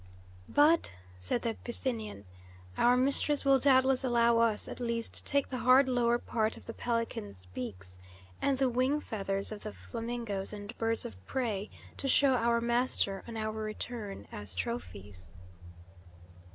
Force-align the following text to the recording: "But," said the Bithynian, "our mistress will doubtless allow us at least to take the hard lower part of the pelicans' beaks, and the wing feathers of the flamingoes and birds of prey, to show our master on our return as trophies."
"But," 0.49 0.93
said 1.19 1.43
the 1.43 1.55
Bithynian, 1.63 2.25
"our 2.75 2.97
mistress 2.97 3.45
will 3.45 3.59
doubtless 3.59 4.03
allow 4.03 4.39
us 4.39 4.67
at 4.67 4.79
least 4.79 5.13
to 5.13 5.23
take 5.23 5.47
the 5.51 5.59
hard 5.59 5.87
lower 5.87 6.17
part 6.17 6.57
of 6.57 6.65
the 6.65 6.73
pelicans' 6.73 7.45
beaks, 7.45 7.99
and 8.41 8.57
the 8.57 8.67
wing 8.67 8.99
feathers 8.99 9.51
of 9.51 9.59
the 9.59 9.71
flamingoes 9.71 10.53
and 10.53 10.75
birds 10.79 11.05
of 11.05 11.23
prey, 11.27 11.69
to 11.97 12.07
show 12.07 12.33
our 12.33 12.59
master 12.59 13.23
on 13.27 13.37
our 13.37 13.51
return 13.61 14.27
as 14.31 14.55
trophies." 14.55 15.29